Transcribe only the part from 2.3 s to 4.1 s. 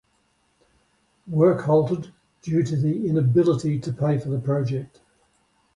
due to the inability to